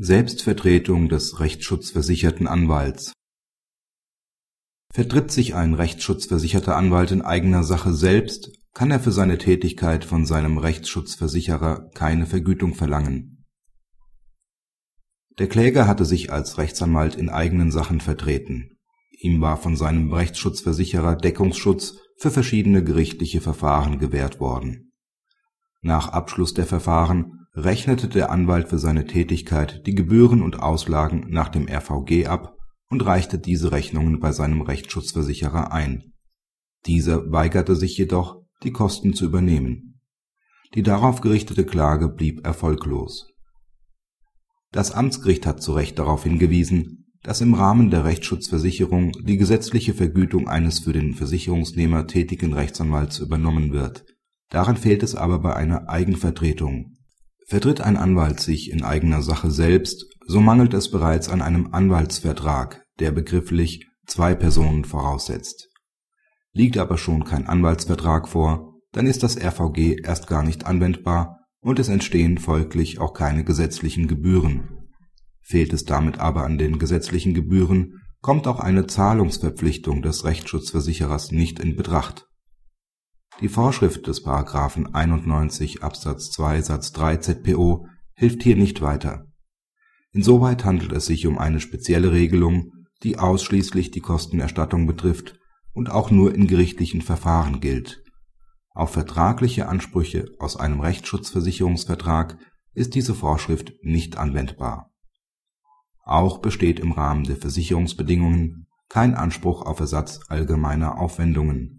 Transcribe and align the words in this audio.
Selbstvertretung 0.00 1.08
des 1.08 1.40
rechtsschutzversicherten 1.40 2.46
Anwalts 2.46 3.12
Vertritt 4.92 5.32
sich 5.32 5.56
ein 5.56 5.74
rechtsschutzversicherter 5.74 6.76
Anwalt 6.76 7.10
in 7.10 7.20
eigener 7.20 7.64
Sache 7.64 7.92
selbst, 7.92 8.52
kann 8.74 8.92
er 8.92 9.00
für 9.00 9.10
seine 9.10 9.38
Tätigkeit 9.38 10.04
von 10.04 10.24
seinem 10.24 10.58
Rechtsschutzversicherer 10.58 11.90
keine 11.94 12.26
Vergütung 12.26 12.76
verlangen. 12.76 13.44
Der 15.40 15.48
Kläger 15.48 15.88
hatte 15.88 16.04
sich 16.04 16.30
als 16.30 16.58
Rechtsanwalt 16.58 17.16
in 17.16 17.28
eigenen 17.28 17.72
Sachen 17.72 18.00
vertreten. 18.00 18.78
Ihm 19.10 19.40
war 19.40 19.56
von 19.56 19.74
seinem 19.74 20.12
Rechtsschutzversicherer 20.12 21.16
Deckungsschutz 21.16 21.96
für 22.18 22.30
verschiedene 22.30 22.84
gerichtliche 22.84 23.40
Verfahren 23.40 23.98
gewährt 23.98 24.38
worden. 24.38 24.92
Nach 25.80 26.06
Abschluss 26.10 26.54
der 26.54 26.66
Verfahren 26.66 27.37
rechnete 27.58 28.08
der 28.08 28.30
Anwalt 28.30 28.68
für 28.68 28.78
seine 28.78 29.04
Tätigkeit 29.04 29.84
die 29.86 29.94
Gebühren 29.94 30.42
und 30.42 30.60
Auslagen 30.60 31.26
nach 31.28 31.48
dem 31.48 31.66
RVG 31.68 32.26
ab 32.26 32.56
und 32.88 33.04
reichte 33.04 33.38
diese 33.38 33.72
Rechnungen 33.72 34.20
bei 34.20 34.32
seinem 34.32 34.60
Rechtsschutzversicherer 34.60 35.72
ein. 35.72 36.12
Dieser 36.86 37.30
weigerte 37.32 37.74
sich 37.74 37.98
jedoch, 37.98 38.42
die 38.62 38.70
Kosten 38.70 39.12
zu 39.12 39.24
übernehmen. 39.24 40.00
Die 40.74 40.82
darauf 40.82 41.20
gerichtete 41.20 41.66
Klage 41.66 42.08
blieb 42.08 42.46
erfolglos. 42.46 43.26
Das 44.70 44.92
Amtsgericht 44.92 45.44
hat 45.44 45.62
zu 45.62 45.72
Recht 45.72 45.98
darauf 45.98 46.24
hingewiesen, 46.24 47.06
dass 47.22 47.40
im 47.40 47.54
Rahmen 47.54 47.90
der 47.90 48.04
Rechtsschutzversicherung 48.04 49.12
die 49.24 49.36
gesetzliche 49.36 49.94
Vergütung 49.94 50.46
eines 50.46 50.78
für 50.78 50.92
den 50.92 51.14
Versicherungsnehmer 51.14 52.06
tätigen 52.06 52.52
Rechtsanwalts 52.52 53.18
übernommen 53.18 53.72
wird. 53.72 54.04
Daran 54.50 54.76
fehlt 54.76 55.02
es 55.02 55.14
aber 55.14 55.40
bei 55.40 55.56
einer 55.56 55.88
Eigenvertretung 55.88 56.97
Vertritt 57.48 57.80
ein 57.80 57.96
Anwalt 57.96 58.40
sich 58.40 58.70
in 58.70 58.84
eigener 58.84 59.22
Sache 59.22 59.50
selbst, 59.50 60.04
so 60.26 60.38
mangelt 60.38 60.74
es 60.74 60.90
bereits 60.90 61.30
an 61.30 61.40
einem 61.40 61.72
Anwaltsvertrag, 61.72 62.84
der 62.98 63.10
begrifflich 63.10 63.86
zwei 64.06 64.34
Personen 64.34 64.84
voraussetzt. 64.84 65.70
Liegt 66.52 66.76
aber 66.76 66.98
schon 66.98 67.24
kein 67.24 67.46
Anwaltsvertrag 67.46 68.28
vor, 68.28 68.74
dann 68.92 69.06
ist 69.06 69.22
das 69.22 69.38
RVG 69.38 69.96
erst 70.04 70.26
gar 70.26 70.42
nicht 70.42 70.66
anwendbar 70.66 71.38
und 71.60 71.78
es 71.78 71.88
entstehen 71.88 72.36
folglich 72.36 72.98
auch 72.98 73.14
keine 73.14 73.44
gesetzlichen 73.44 74.08
Gebühren. 74.08 74.90
Fehlt 75.40 75.72
es 75.72 75.86
damit 75.86 76.18
aber 76.18 76.44
an 76.44 76.58
den 76.58 76.78
gesetzlichen 76.78 77.32
Gebühren, 77.32 77.94
kommt 78.20 78.46
auch 78.46 78.60
eine 78.60 78.86
Zahlungsverpflichtung 78.86 80.02
des 80.02 80.26
Rechtsschutzversicherers 80.26 81.32
nicht 81.32 81.60
in 81.60 81.76
Betracht 81.76 82.27
die 83.40 83.48
Vorschrift 83.48 84.06
des§ 84.06 84.24
91 84.92 85.82
Absatz 85.82 86.30
2 86.32 86.62
Satz 86.62 86.92
3 86.92 87.18
ZPO 87.18 87.86
hilft 88.14 88.42
hier 88.42 88.56
nicht 88.56 88.80
weiter. 88.80 89.26
Insoweit 90.12 90.64
handelt 90.64 90.92
es 90.92 91.06
sich 91.06 91.26
um 91.26 91.38
eine 91.38 91.60
spezielle 91.60 92.12
Regelung, 92.12 92.72
die 93.04 93.18
ausschließlich 93.18 93.92
die 93.92 94.00
Kostenerstattung 94.00 94.86
betrifft 94.86 95.38
und 95.72 95.90
auch 95.90 96.10
nur 96.10 96.34
in 96.34 96.48
gerichtlichen 96.48 97.00
Verfahren 97.00 97.60
gilt. 97.60 98.02
Auf 98.70 98.90
vertragliche 98.90 99.68
Ansprüche 99.68 100.26
aus 100.40 100.56
einem 100.56 100.80
Rechtsschutzversicherungsvertrag 100.80 102.38
ist 102.74 102.94
diese 102.94 103.14
Vorschrift 103.14 103.72
nicht 103.82 104.16
anwendbar. 104.18 104.90
Auch 106.04 106.38
besteht 106.38 106.80
im 106.80 106.92
Rahmen 106.92 107.24
der 107.24 107.36
Versicherungsbedingungen 107.36 108.66
kein 108.88 109.14
Anspruch 109.14 109.62
auf 109.62 109.78
Ersatz 109.78 110.20
allgemeiner 110.28 110.98
Aufwendungen 110.98 111.77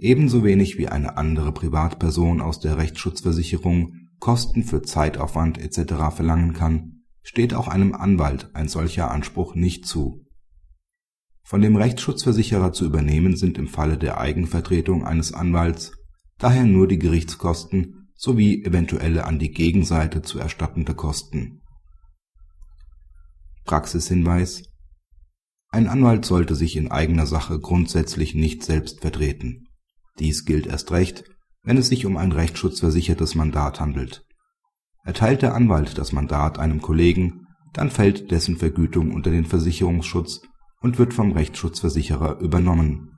Ebenso 0.00 0.44
wenig 0.44 0.78
wie 0.78 0.86
eine 0.86 1.16
andere 1.16 1.52
Privatperson 1.52 2.40
aus 2.40 2.60
der 2.60 2.78
Rechtsschutzversicherung 2.78 3.94
Kosten 4.20 4.62
für 4.62 4.82
Zeitaufwand 4.82 5.58
etc. 5.58 6.14
verlangen 6.14 6.52
kann, 6.52 7.02
steht 7.22 7.52
auch 7.52 7.66
einem 7.66 7.94
Anwalt 7.94 8.48
ein 8.54 8.68
solcher 8.68 9.10
Anspruch 9.10 9.56
nicht 9.56 9.86
zu. 9.86 10.24
Von 11.42 11.62
dem 11.62 11.74
Rechtsschutzversicherer 11.74 12.72
zu 12.72 12.84
übernehmen 12.84 13.36
sind 13.36 13.58
im 13.58 13.66
Falle 13.66 13.98
der 13.98 14.20
Eigenvertretung 14.20 15.04
eines 15.04 15.32
Anwalts 15.32 15.92
daher 16.38 16.64
nur 16.64 16.86
die 16.86 16.98
Gerichtskosten 16.98 18.10
sowie 18.14 18.64
eventuelle 18.64 19.24
an 19.24 19.40
die 19.40 19.50
Gegenseite 19.50 20.22
zu 20.22 20.38
erstattende 20.38 20.94
Kosten. 20.94 21.62
Praxishinweis 23.64 24.62
Ein 25.70 25.88
Anwalt 25.88 26.24
sollte 26.24 26.54
sich 26.54 26.76
in 26.76 26.90
eigener 26.90 27.26
Sache 27.26 27.58
grundsätzlich 27.58 28.36
nicht 28.36 28.62
selbst 28.62 29.00
vertreten 29.00 29.67
dies 30.18 30.44
gilt 30.44 30.66
erst 30.66 30.90
recht, 30.92 31.24
wenn 31.62 31.76
es 31.76 31.88
sich 31.88 32.06
um 32.06 32.16
ein 32.16 32.32
rechtsschutzversichertes 32.32 33.34
Mandat 33.34 33.80
handelt. 33.80 34.24
Erteilt 35.04 35.42
der 35.42 35.54
Anwalt 35.54 35.98
das 35.98 36.12
Mandat 36.12 36.58
einem 36.58 36.82
Kollegen, 36.82 37.46
dann 37.72 37.90
fällt 37.90 38.30
dessen 38.30 38.56
Vergütung 38.56 39.12
unter 39.12 39.30
den 39.30 39.44
Versicherungsschutz 39.44 40.42
und 40.80 40.98
wird 40.98 41.14
vom 41.14 41.32
Rechtsschutzversicherer 41.32 42.40
übernommen 42.40 43.12